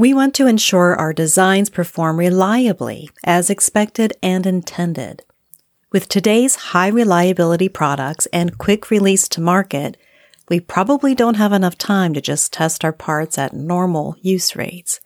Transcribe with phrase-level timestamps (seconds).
[0.00, 5.24] We want to ensure our designs perform reliably as expected and intended.
[5.92, 9.98] With today's high reliability products and quick release to market,
[10.48, 15.00] we probably don't have enough time to just test our parts at normal use rates.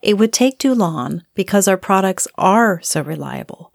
[0.00, 3.74] It would take too long because our products are so reliable.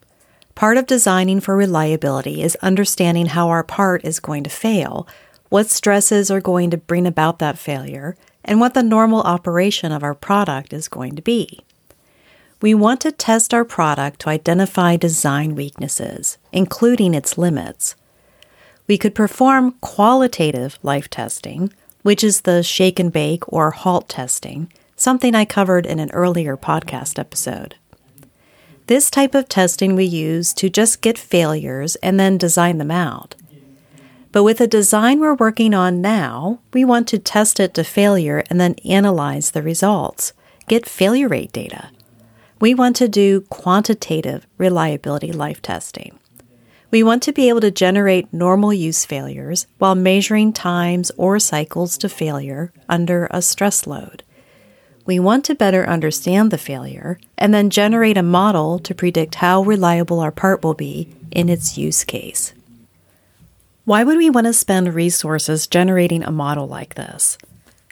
[0.56, 5.10] Part of designing for reliability is understanding how our part is going to fail,
[5.50, 10.02] what stresses are going to bring about that failure, and what the normal operation of
[10.02, 11.60] our product is going to be.
[12.62, 17.96] We want to test our product to identify design weaknesses, including its limits.
[18.88, 24.72] We could perform qualitative life testing, which is the shake and bake or halt testing,
[24.96, 27.76] something I covered in an earlier podcast episode.
[28.88, 33.36] This type of testing we use to just get failures and then design them out.
[34.32, 38.44] But with the design we're working on now, we want to test it to failure
[38.50, 40.34] and then analyze the results,
[40.68, 41.90] get failure rate data.
[42.62, 46.19] We want to do quantitative reliability life testing.
[46.92, 51.98] We want to be able to generate normal use failures while measuring times or cycles
[52.00, 54.24] to failure under a stress load.
[55.06, 59.62] We want to better understand the failure and then generate a model to predict how
[59.62, 62.54] reliable our part will be in its use case.
[63.86, 67.38] Why would we want to spend resources generating a model like this?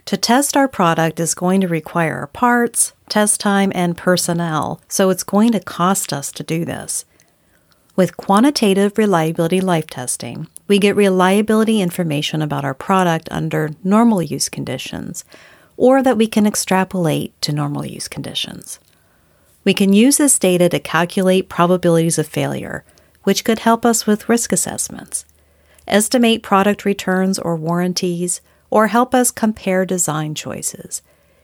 [0.06, 5.24] To test our product is going to require parts, test time, and personnel, so it's
[5.24, 7.03] going to cost us to do this.
[7.97, 14.50] With quantitative reliability life testing, we get reliability information about our product under normal use
[14.50, 15.25] conditions,
[15.78, 18.80] or that we can extrapolate to normal use conditions.
[19.63, 22.85] We can use this data to calculate probabilities of failure,
[23.24, 25.25] which could help us with risk assessments,
[25.88, 31.02] estimate product returns or warranties, or help us compare design choices.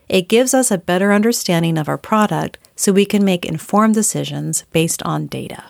[0.07, 4.65] It gives us a better understanding of our product so we can make informed decisions
[4.71, 5.63] based on data.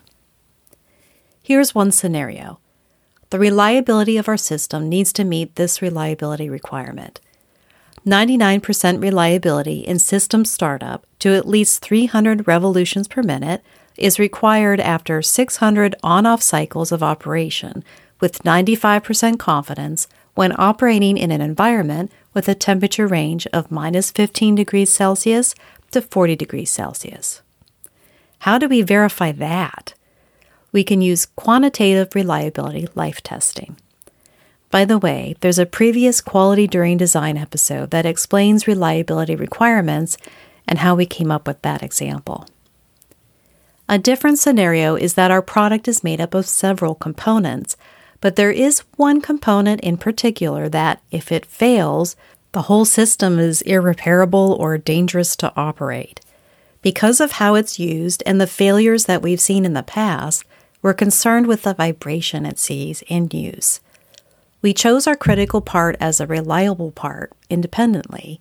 [1.45, 2.59] Here's one scenario
[3.29, 7.19] the reliability of our system needs to meet this reliability requirement
[8.05, 13.61] 99% reliability in system startup to at least 300 revolutions per minute
[13.97, 17.83] is required after 600 on off cycles of operation
[18.21, 24.55] with 95% confidence when operating in an environment with a temperature range of minus 15
[24.55, 25.55] degrees Celsius
[25.91, 27.41] to 40 degrees Celsius.
[28.39, 29.93] How do we verify that?
[30.73, 33.77] We can use quantitative reliability life testing.
[34.69, 40.17] By the way, there's a previous Quality During Design episode that explains reliability requirements
[40.67, 42.47] and how we came up with that example.
[43.87, 47.77] A different scenario is that our product is made up of several components,
[48.19, 52.15] but there is one component in particular that, if it fails,
[52.53, 56.21] the whole system is irreparable or dangerous to operate.
[56.81, 60.45] Because of how it's used and the failures that we've seen in the past,
[60.83, 63.79] we're concerned with the vibration it sees in use.
[64.61, 68.39] We chose our critical part as a reliable part independently,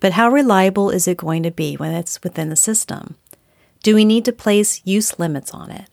[0.00, 3.16] but how reliable is it going to be when it's within the system?
[3.82, 5.88] Do we need to place use limits on it?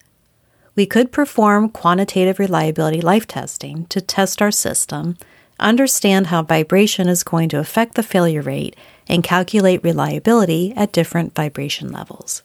[0.76, 5.18] We could perform quantitative reliability life testing to test our system,
[5.60, 8.76] understand how vibration is going to affect the failure rate,
[9.08, 12.42] and calculate reliability at different vibration levels.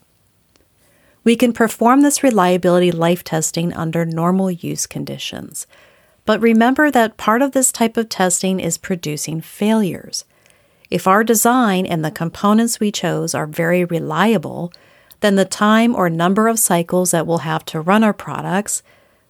[1.29, 5.67] We can perform this reliability life testing under normal use conditions.
[6.25, 10.25] But remember that part of this type of testing is producing failures.
[10.89, 14.73] If our design and the components we chose are very reliable,
[15.21, 18.83] then the time or number of cycles that we'll have to run our products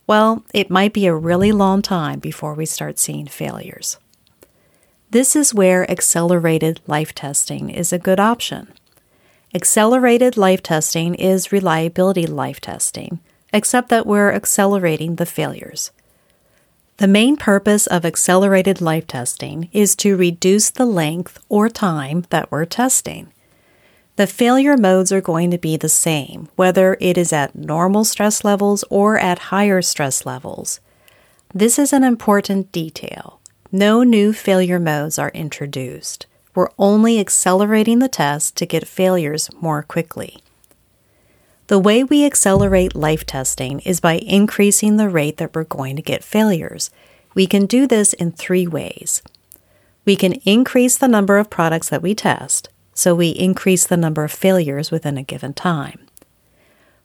[0.06, 3.98] well, it might be a really long time before we start seeing failures.
[5.10, 8.77] This is where accelerated life testing is a good option.
[9.54, 13.18] Accelerated life testing is reliability life testing,
[13.50, 15.90] except that we're accelerating the failures.
[16.98, 22.50] The main purpose of accelerated life testing is to reduce the length or time that
[22.50, 23.32] we're testing.
[24.16, 28.44] The failure modes are going to be the same, whether it is at normal stress
[28.44, 30.80] levels or at higher stress levels.
[31.54, 33.40] This is an important detail.
[33.72, 36.26] No new failure modes are introduced.
[36.54, 40.38] We're only accelerating the test to get failures more quickly.
[41.68, 46.02] The way we accelerate life testing is by increasing the rate that we're going to
[46.02, 46.90] get failures.
[47.34, 49.22] We can do this in three ways.
[50.06, 54.24] We can increase the number of products that we test, so we increase the number
[54.24, 56.08] of failures within a given time.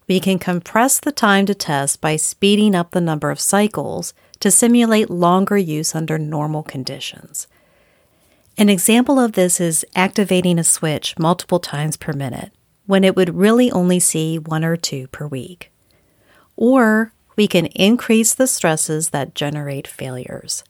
[0.08, 4.50] We can compress the time to test by speeding up the number of cycles to
[4.50, 7.48] simulate longer use under normal conditions.
[8.56, 12.52] An example of this is activating a switch multiple times per minute
[12.86, 15.72] when it would really only see one or two per week.
[16.56, 20.64] Or we can increase the stresses that generate failures.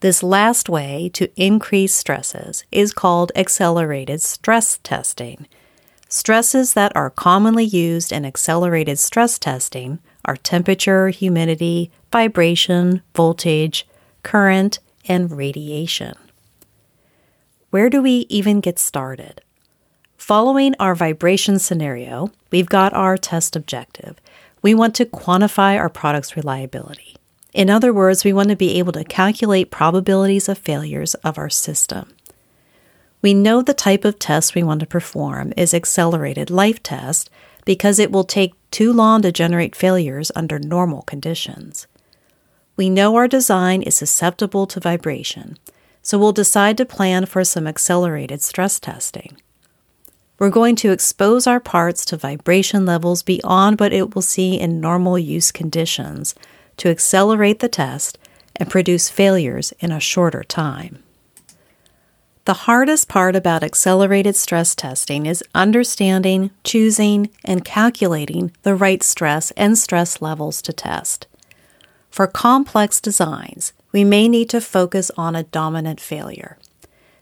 [0.00, 5.46] This last way to increase stresses is called accelerated stress testing.
[6.10, 13.86] Stresses that are commonly used in accelerated stress testing are temperature, humidity, vibration, voltage,
[14.22, 14.78] current,
[15.08, 16.14] and radiation.
[17.74, 19.40] Where do we even get started?
[20.16, 24.20] Following our vibration scenario, we've got our test objective.
[24.62, 27.16] We want to quantify our product's reliability.
[27.52, 31.50] In other words, we want to be able to calculate probabilities of failures of our
[31.50, 32.14] system.
[33.22, 37.28] We know the type of test we want to perform is accelerated life test
[37.64, 41.88] because it will take too long to generate failures under normal conditions.
[42.76, 45.58] We know our design is susceptible to vibration,
[46.04, 49.36] so we'll decide to plan for some accelerated stress testing.
[50.38, 54.80] We're going to expose our parts to vibration levels beyond what it will see in
[54.80, 56.34] normal use conditions
[56.76, 58.18] to accelerate the test
[58.56, 61.02] and produce failures in a shorter time.
[62.44, 69.50] The hardest part about accelerated stress testing is understanding, choosing, and calculating the right stress
[69.52, 71.26] and stress levels to test.
[72.10, 76.58] For complex designs, we may need to focus on a dominant failure.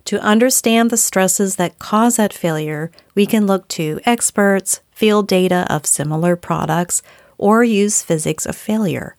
[0.06, 5.66] To understand the stresses that cause that failure, we can look to experts, field data
[5.68, 7.02] of similar products,
[7.36, 9.14] or use physics of failure.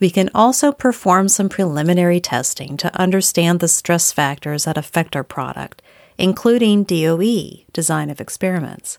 [0.00, 5.22] We can also perform some preliminary testing to understand the stress factors that affect our
[5.22, 5.82] product,
[6.16, 8.98] including DOE, design of experiments.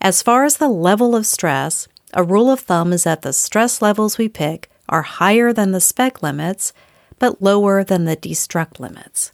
[0.00, 3.82] As far as the level of stress, a rule of thumb is that the stress
[3.82, 6.72] levels we pick are higher than the spec limits,
[7.18, 9.32] but lower than the destruct limits.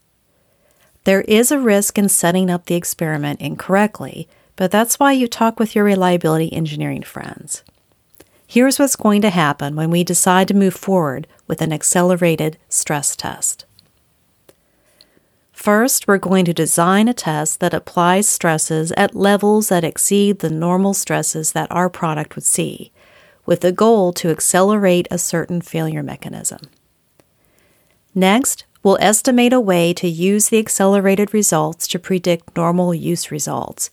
[1.04, 5.58] There is a risk in setting up the experiment incorrectly, but that's why you talk
[5.58, 7.64] with your reliability engineering friends.
[8.46, 13.16] Here's what's going to happen when we decide to move forward with an accelerated stress
[13.16, 13.64] test.
[15.52, 20.50] First, we're going to design a test that applies stresses at levels that exceed the
[20.50, 22.91] normal stresses that our product would see,
[23.46, 26.60] with the goal to accelerate a certain failure mechanism.
[28.14, 33.90] Next, we'll estimate a way to use the accelerated results to predict normal use results.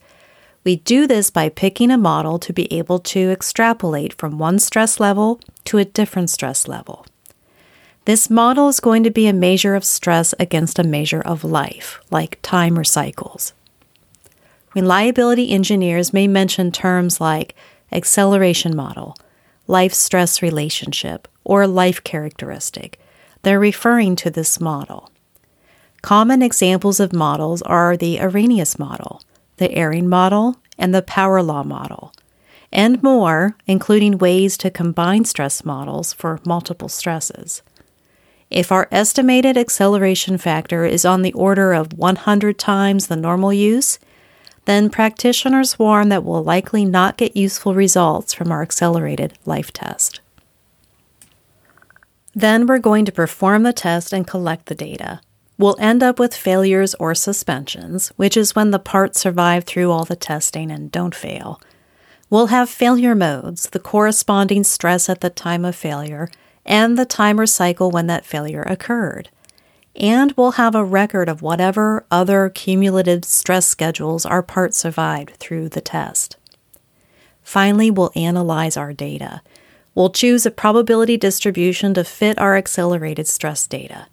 [0.62, 5.00] We do this by picking a model to be able to extrapolate from one stress
[5.00, 7.06] level to a different stress level.
[8.04, 12.00] This model is going to be a measure of stress against a measure of life,
[12.10, 13.52] like time or cycles.
[14.74, 17.54] Reliability engineers may mention terms like
[17.92, 19.16] acceleration model,
[19.70, 22.98] life stress relationship, or life characteristic
[23.42, 25.10] they're referring to this model.
[26.02, 29.22] Common examples of models are the Arrhenius model,
[29.56, 32.12] the Eyring model, and the power law model,
[32.72, 37.62] and more, including ways to combine stress models for multiple stresses.
[38.50, 43.98] If our estimated acceleration factor is on the order of 100 times the normal use,
[44.70, 50.20] then practitioners warn that we'll likely not get useful results from our accelerated life test.
[52.36, 55.22] Then we're going to perform the test and collect the data.
[55.58, 60.04] We'll end up with failures or suspensions, which is when the parts survive through all
[60.04, 61.60] the testing and don't fail.
[62.30, 66.30] We'll have failure modes, the corresponding stress at the time of failure,
[66.64, 69.30] and the timer cycle when that failure occurred.
[69.96, 75.68] And we'll have a record of whatever other cumulative stress schedules our part survived through
[75.68, 76.36] the test.
[77.42, 79.42] Finally, we'll analyze our data
[79.94, 84.06] We'll choose a probability distribution to fit our accelerated stress data.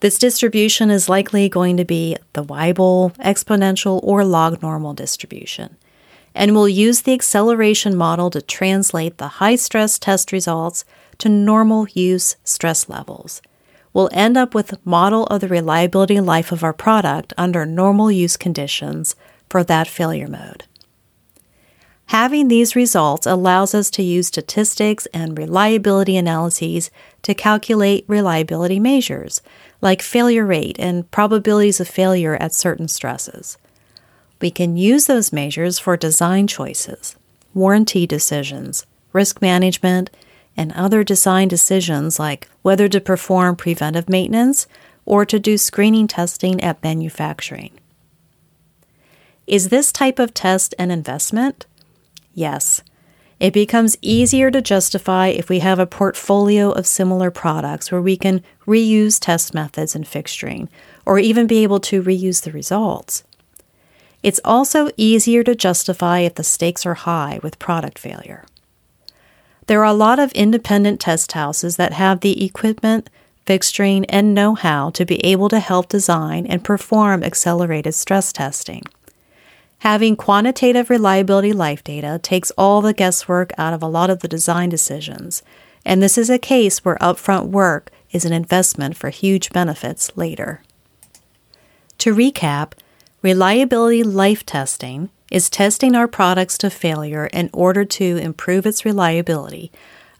[0.00, 5.76] This distribution is likely going to be the Weibull, exponential, or log normal distribution.
[6.34, 10.84] And we'll use the acceleration model to translate the high stress test results
[11.18, 13.40] to normal use stress levels.
[13.94, 18.10] We'll end up with a model of the reliability life of our product under normal
[18.10, 19.14] use conditions
[19.48, 20.64] for that failure mode.
[22.06, 26.90] Having these results allows us to use statistics and reliability analyses
[27.22, 29.40] to calculate reliability measures,
[29.80, 33.56] like failure rate and probabilities of failure at certain stresses.
[34.40, 37.16] We can use those measures for design choices,
[37.54, 40.10] warranty decisions, risk management,
[40.56, 44.66] and other design decisions like whether to perform preventive maintenance
[45.04, 47.72] or to do screening testing at manufacturing.
[49.46, 51.66] Is this type of test an investment?
[52.32, 52.82] Yes.
[53.40, 58.16] It becomes easier to justify if we have a portfolio of similar products where we
[58.16, 60.68] can reuse test methods and fixturing,
[61.04, 63.24] or even be able to reuse the results.
[64.22, 68.46] It's also easier to justify if the stakes are high with product failure.
[69.66, 73.08] There are a lot of independent test houses that have the equipment,
[73.46, 78.82] fixturing, and know how to be able to help design and perform accelerated stress testing.
[79.78, 84.28] Having quantitative reliability life data takes all the guesswork out of a lot of the
[84.28, 85.42] design decisions,
[85.84, 90.62] and this is a case where upfront work is an investment for huge benefits later.
[91.98, 92.72] To recap,
[93.22, 99.72] reliability life testing is testing our products to failure in order to improve its reliability,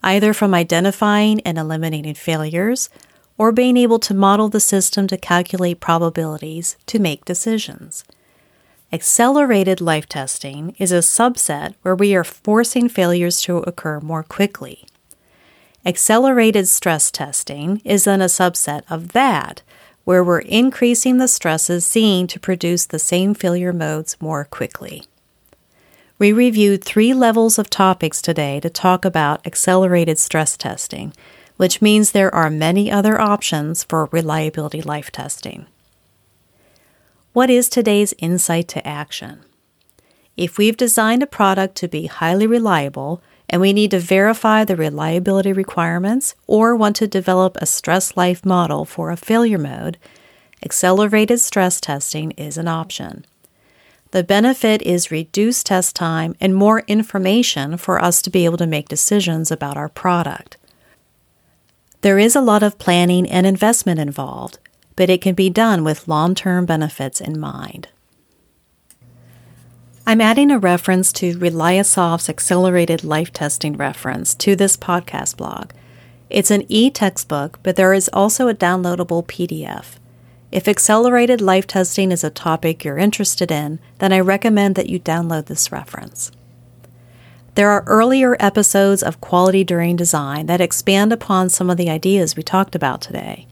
[0.03, 2.91] either from identifying and eliminating failures
[3.39, 8.03] or being able to model the system to calculate probabilities to make decisions.
[8.93, 14.85] Accelerated life testing is a subset where we are forcing failures to occur more quickly.
[15.87, 19.63] Accelerated stress testing is then a subset of that,
[20.05, 25.05] where we're increasing the stresses seen to produce the same failure modes more quickly.
[26.19, 31.13] We reviewed three levels of topics today to talk about accelerated stress testing,
[31.57, 35.67] which means there are many other options for reliability life testing.
[37.33, 39.41] What is today's insight to action?
[40.37, 44.77] If we've designed a product to be highly reliable and we need to verify the
[44.77, 49.99] reliability requirements or want to develop a stress life model for a failure mode,
[50.65, 53.25] accelerated stress testing is an option.
[54.13, 58.67] The benefit is reduced test time and more information for us to be able to
[58.67, 60.57] make decisions about our product.
[62.03, 64.59] There is a lot of planning and investment involved,
[64.95, 67.89] but it can be done with long term benefits in mind.
[70.07, 75.71] I'm adding a reference to Reliasoft's accelerated life testing reference to this podcast blog.
[76.29, 79.97] It's an e textbook, but there is also a downloadable PDF.
[80.53, 85.01] If accelerated life testing is a topic you're interested in, then I recommend that you
[85.01, 86.31] download this reference.
[87.55, 92.37] There are earlier episodes of Quality During Design that expand upon some of the ideas
[92.37, 93.47] we talked about today.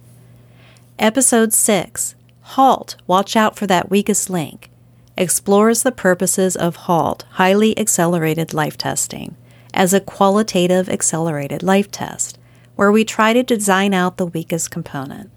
[0.98, 4.68] Episode 6 HALT, Watch Out for That Weakest Link,
[5.16, 9.36] explores the purposes of HALT, Highly Accelerated Life Testing,
[9.74, 12.38] as a qualitative accelerated life test,
[12.76, 15.30] where we try to design out the weakest component.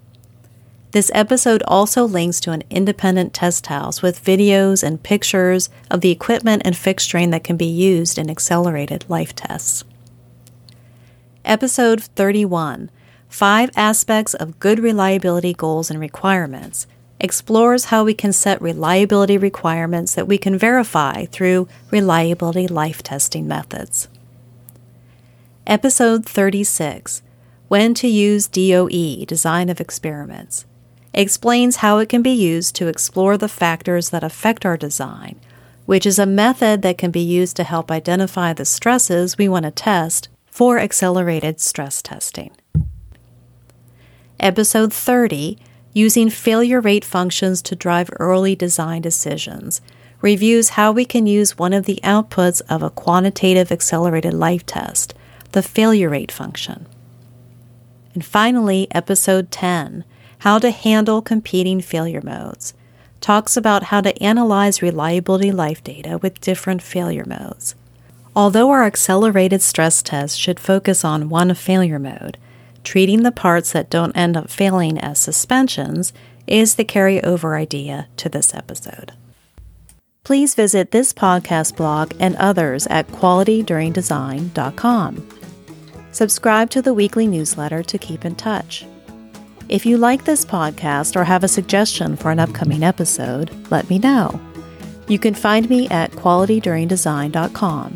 [0.92, 6.10] This episode also links to an independent test house with videos and pictures of the
[6.10, 9.84] equipment and fixturing that can be used in accelerated life tests.
[11.44, 12.90] Episode 31
[13.28, 16.86] Five Aspects of Good Reliability Goals and Requirements
[17.20, 23.48] explores how we can set reliability requirements that we can verify through reliability life testing
[23.48, 24.08] methods.
[25.66, 27.22] Episode 36
[27.68, 30.66] When to Use DOE Design of Experiments
[31.14, 35.40] explains how it can be used to explore the factors that affect our design,
[35.86, 39.64] which is a method that can be used to help identify the stresses we want
[39.64, 42.50] to test for accelerated stress testing.
[44.38, 45.58] Episode 30
[45.96, 49.80] Using Failure Rate Functions to Drive Early Design Decisions
[50.20, 55.14] reviews how we can use one of the outputs of a quantitative accelerated life test,
[55.52, 56.84] the failure rate function.
[58.12, 60.04] And finally, Episode 10
[60.40, 62.74] How to Handle Competing Failure Modes
[63.22, 67.74] talks about how to analyze reliability life data with different failure modes.
[68.34, 72.36] Although our accelerated stress test should focus on one failure mode,
[72.86, 76.12] treating the parts that don't end up failing as suspensions
[76.46, 79.12] is the carryover idea to this episode.
[80.22, 85.28] Please visit this podcast blog and others at qualityduringdesign.com.
[86.12, 88.86] Subscribe to the weekly newsletter to keep in touch.
[89.68, 93.98] If you like this podcast or have a suggestion for an upcoming episode, let me
[93.98, 94.40] know.
[95.08, 97.94] You can find me at qualityduringdesign.com,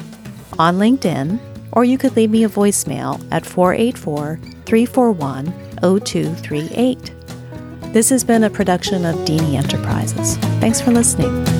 [0.58, 1.38] on LinkedIn,
[1.72, 5.46] or you could leave me a voicemail at 484 341
[6.00, 7.12] 0238.
[7.92, 10.36] This has been a production of Deeney Enterprises.
[10.60, 11.59] Thanks for listening.